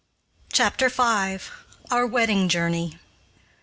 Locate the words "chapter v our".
0.51-2.07